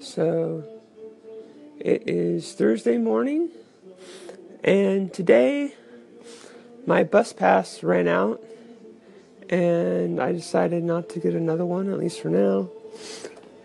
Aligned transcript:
So 0.00 0.64
it 1.80 2.02
is 2.06 2.52
Thursday 2.52 2.98
morning, 2.98 3.48
and 4.62 5.12
today 5.12 5.74
my 6.86 7.02
bus 7.02 7.32
pass 7.32 7.82
ran 7.82 8.06
out, 8.06 8.42
and 9.48 10.20
I 10.20 10.32
decided 10.32 10.84
not 10.84 11.08
to 11.10 11.18
get 11.18 11.34
another 11.34 11.64
one, 11.64 11.90
at 11.90 11.98
least 11.98 12.20
for 12.20 12.28
now. 12.28 12.68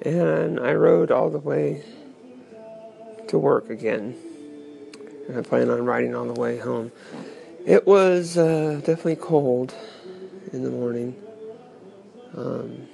And 0.04 0.58
I 0.60 0.74
rode 0.74 1.12
all 1.12 1.29
the 1.29 1.38
way 1.38 1.83
to 3.28 3.38
work 3.38 3.70
again, 3.70 4.16
and 5.28 5.38
I 5.38 5.42
plan 5.42 5.70
on 5.70 5.86
riding 5.86 6.16
all 6.16 6.26
the 6.26 6.40
way 6.40 6.58
home. 6.58 6.94
It 7.66 7.86
was 7.86 8.38
uh, 8.38 8.79
definitely 8.79 9.18
cold 9.18 9.74
in 10.54 10.63
the 10.63 10.72
morning, 10.72 11.22
um, 12.36 12.88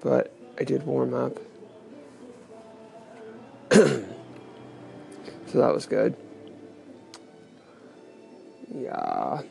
but 0.00 0.32
I 0.56 0.62
did 0.62 0.86
warm 0.86 1.14
up. 1.14 1.38
so 3.72 4.04
that 5.54 5.72
was 5.72 5.86
good. 5.86 6.16
Yeah. 8.74 9.42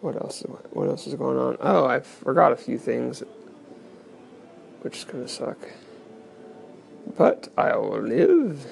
What 0.00 0.16
else? 0.16 0.42
What 0.70 0.88
else 0.88 1.06
is 1.06 1.14
going 1.14 1.38
on? 1.38 1.58
Oh, 1.60 1.84
I 1.84 2.00
forgot 2.00 2.52
a 2.52 2.56
few 2.56 2.78
things, 2.78 3.22
which 4.80 4.98
is 4.98 5.04
gonna 5.04 5.28
suck. 5.28 5.58
But 7.18 7.48
I'll 7.58 8.00
live. 8.00 8.66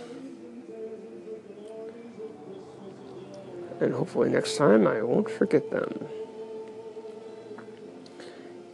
And 3.80 3.92
hopefully 3.92 4.30
next 4.30 4.56
time 4.56 4.86
I 4.86 5.02
won't 5.02 5.30
forget 5.30 5.70
them. 5.70 6.08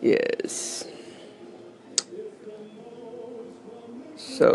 Yes. 0.00 0.84
So, 4.32 4.54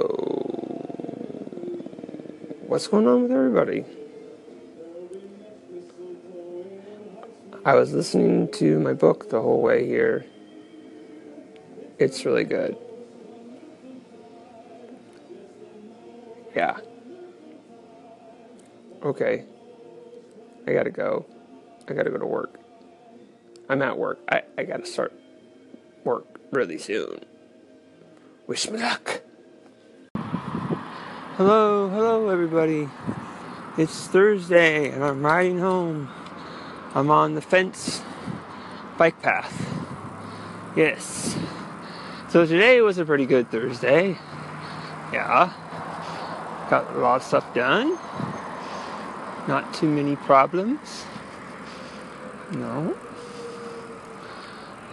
what's 2.65 2.87
going 2.87 3.07
on 3.07 3.21
with 3.21 3.31
everybody? 3.31 3.85
I 7.63 7.75
was 7.75 7.93
listening 7.93 8.51
to 8.53 8.79
my 8.79 8.93
book 8.93 9.29
the 9.29 9.39
whole 9.39 9.61
way 9.61 9.85
here. 9.85 10.25
It's 11.99 12.25
really 12.25 12.43
good. 12.43 12.75
Yeah. 16.55 16.79
Okay. 19.03 19.45
I 20.65 20.73
gotta 20.73 20.89
go. 20.89 21.23
I 21.87 21.93
gotta 21.93 22.09
go 22.09 22.17
to 22.17 22.25
work. 22.25 22.59
I'm 23.69 23.83
at 23.83 23.95
work. 23.95 24.17
I, 24.27 24.41
I 24.57 24.63
gotta 24.63 24.87
start 24.87 25.13
work 26.03 26.25
really 26.51 26.79
soon. 26.79 27.25
Wish 28.47 28.71
me 28.71 28.79
luck. 28.79 29.21
Hello, 31.37 31.87
hello, 31.87 32.29
everybody. 32.29 32.89
It's 33.77 34.07
Thursday, 34.07 34.89
and 34.89 35.03
I'm 35.03 35.23
riding 35.23 35.59
home. 35.59 36.09
I'm 36.95 37.11
on 37.11 37.35
the 37.35 37.41
fence 37.41 38.01
bike 38.97 39.21
path. 39.21 39.53
Yes. 40.75 41.37
So 42.29 42.47
today 42.47 42.81
was 42.81 42.97
a 42.97 43.05
pretty 43.05 43.27
good 43.27 43.51
Thursday. 43.51 44.17
Yeah. 45.13 45.53
Got 46.71 46.95
a 46.95 46.97
lot 46.97 47.17
of 47.17 47.23
stuff 47.23 47.53
done. 47.53 47.99
Not 49.47 49.71
too 49.75 49.89
many 49.89 50.15
problems. 50.15 51.05
No. 52.51 52.97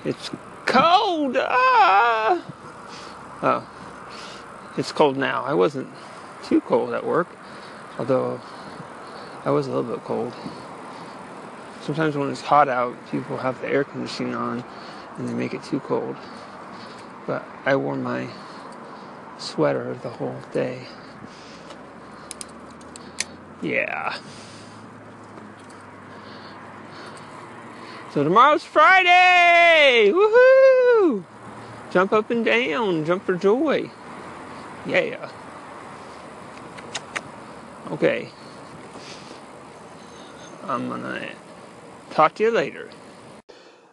It's 0.05 0.31
cold. 0.67 1.39
Ah. 1.41 2.45
Oh. 3.42 3.67
It's 4.77 4.92
cold 4.92 5.17
now. 5.17 5.42
I 5.42 5.55
wasn't 5.55 5.89
too 6.45 6.61
cold 6.61 6.92
at 6.92 7.05
work, 7.05 7.29
although 7.98 8.41
I 9.45 9.51
was 9.51 9.67
a 9.67 9.70
little 9.70 9.95
bit 9.95 10.05
cold. 10.05 10.33
Sometimes 11.83 12.17
when 12.17 12.30
it's 12.30 12.41
hot 12.41 12.68
out, 12.68 12.96
people 13.11 13.36
have 13.36 13.61
the 13.61 13.68
air 13.68 13.85
conditioning 13.85 14.35
on 14.35 14.64
and 15.18 15.29
they 15.29 15.35
make 15.35 15.52
it 15.52 15.63
too 15.63 15.80
cold. 15.80 16.17
But 17.27 17.45
I 17.64 17.77
wore 17.77 17.96
my 17.96 18.29
sweater 19.39 19.95
the 20.02 20.08
whole 20.08 20.36
day. 20.52 20.86
Yeah. 23.61 24.18
So 28.13 28.23
tomorrow's 28.23 28.64
Friday! 28.64 30.13
Woohoo! 30.13 31.24
Jump 31.91 32.13
up 32.13 32.30
and 32.30 32.45
down, 32.45 33.05
jump 33.05 33.24
for 33.24 33.35
joy. 33.35 33.91
Yeah. 34.86 35.30
Okay. 37.90 38.30
I'm 40.64 40.89
gonna 40.89 41.30
talk 42.11 42.34
to 42.36 42.42
you 42.42 42.50
later. 42.50 42.89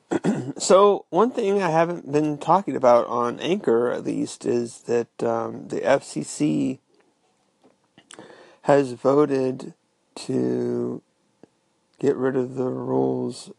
so, 0.57 1.05
one 1.09 1.31
thing 1.31 1.61
I 1.61 1.69
haven't 1.69 2.11
been 2.11 2.37
talking 2.37 2.75
about 2.75 3.07
on 3.07 3.39
Anchor, 3.39 3.91
at 3.91 4.03
least, 4.03 4.45
is 4.45 4.79
that 4.81 5.23
um, 5.23 5.67
the 5.67 5.81
FCC 5.81 6.79
has 8.63 8.93
voted 8.93 9.73
to 10.15 11.01
get 11.99 12.15
rid 12.15 12.35
of 12.35 12.55
the 12.55 12.69
rules 12.69 13.51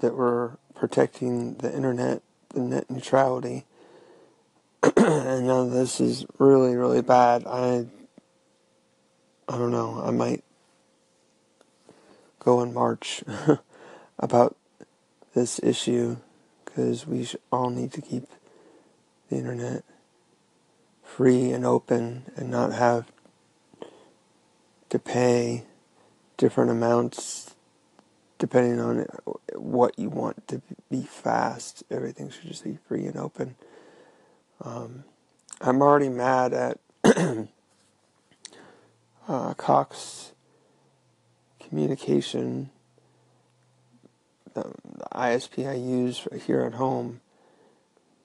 that 0.00 0.14
were 0.14 0.58
protecting 0.74 1.54
the 1.54 1.74
internet, 1.74 2.22
the 2.50 2.60
net 2.60 2.90
neutrality. 2.90 3.64
and 4.96 5.46
now 5.46 5.64
this 5.64 6.00
is 6.00 6.26
really, 6.38 6.76
really 6.76 7.02
bad. 7.02 7.44
I, 7.46 7.86
I 9.48 9.58
don't 9.58 9.70
know. 9.70 10.02
I 10.04 10.10
might 10.10 10.44
go 12.38 12.60
and 12.60 12.72
march 12.72 13.22
about 14.18 14.56
this 15.34 15.60
issue 15.62 16.16
because 16.64 17.06
we 17.06 17.26
all 17.50 17.70
need 17.70 17.92
to 17.92 18.00
keep 18.00 18.24
the 19.28 19.36
internet 19.36 19.84
free 21.04 21.50
and 21.50 21.66
open 21.66 22.24
and 22.36 22.50
not 22.50 22.72
have 22.72 23.10
to 24.88 24.98
pay 24.98 25.64
different 26.36 26.70
amounts 26.70 27.54
depending 28.42 28.80
on 28.80 29.06
what 29.54 29.96
you 29.96 30.08
want 30.08 30.48
to 30.48 30.60
be 30.90 31.02
fast, 31.02 31.84
everything 31.92 32.28
should 32.28 32.48
just 32.48 32.64
be 32.64 32.76
free 32.88 33.06
and 33.06 33.16
open. 33.16 33.54
Um, 34.60 35.04
I'm 35.60 35.80
already 35.80 36.08
mad 36.08 36.52
at 36.52 36.78
uh, 39.28 39.54
Cox 39.54 40.32
Communication, 41.60 42.70
the, 44.54 44.72
the, 44.84 45.04
ISP 45.12 45.68
I 45.68 45.74
use 45.74 46.26
here 46.46 46.62
at 46.62 46.74
home, 46.74 47.20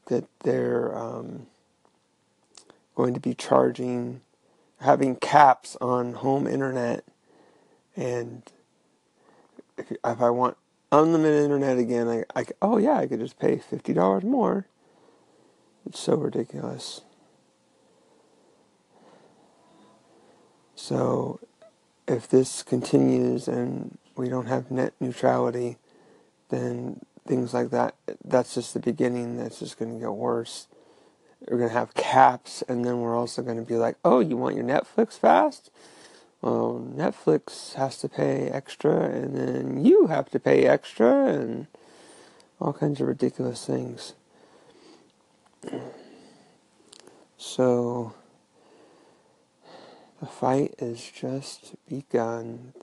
that 0.07 0.25
they're 0.43 0.97
um, 0.97 1.47
going 2.95 3.13
to 3.13 3.19
be 3.19 3.33
charging, 3.33 4.21
having 4.81 5.15
caps 5.15 5.77
on 5.79 6.13
home 6.13 6.47
internet 6.47 7.03
and 7.97 8.43
if, 9.77 9.91
if 9.91 10.21
I 10.21 10.29
want 10.29 10.55
unlimited 10.91 11.43
internet 11.43 11.77
again, 11.79 12.07
I, 12.07 12.23
I 12.39 12.45
oh 12.61 12.77
yeah, 12.77 12.97
I 12.97 13.07
could 13.07 13.19
just 13.19 13.39
pay 13.39 13.57
fifty 13.57 13.93
dollars 13.93 14.23
more. 14.23 14.67
It's 15.85 15.99
so 15.99 16.15
ridiculous. 16.15 17.01
So, 20.77 21.39
if 22.07 22.29
this 22.29 22.61
continues 22.63 23.47
and 23.47 23.97
we 24.15 24.29
don't 24.29 24.45
have 24.45 24.71
net 24.71 24.93
neutrality, 24.99 25.77
then 26.49 27.01
things 27.27 27.53
like 27.53 27.71
that, 27.71 27.95
that's 28.23 28.53
just 28.53 28.73
the 28.73 28.79
beginning. 28.79 29.37
That's 29.37 29.59
just 29.59 29.77
going 29.77 29.91
to 29.93 29.99
get 29.99 30.13
worse. 30.13 30.67
We're 31.49 31.57
going 31.57 31.69
to 31.69 31.75
have 31.75 31.93
caps, 31.95 32.63
and 32.69 32.85
then 32.85 32.99
we're 33.01 33.17
also 33.17 33.41
going 33.41 33.57
to 33.57 33.63
be 33.63 33.75
like, 33.75 33.97
oh, 34.05 34.19
you 34.19 34.37
want 34.37 34.55
your 34.55 34.63
Netflix 34.63 35.19
fast? 35.19 35.69
well, 36.41 36.85
Netflix 36.95 37.73
has 37.73 37.97
to 37.99 38.09
pay 38.09 38.47
extra, 38.49 39.09
and 39.09 39.35
then 39.35 39.83
you 39.83 40.07
have 40.07 40.29
to 40.29 40.39
pay 40.39 40.65
extra, 40.65 41.27
and 41.27 41.67
all 42.61 42.73
kinds 42.73 43.01
of 43.01 43.07
ridiculous 43.07 43.65
things. 43.65 44.13
So, 47.37 48.13
the 50.19 50.25
fight 50.25 50.75
is 50.79 51.11
just 51.11 51.75
begun. 51.87 52.73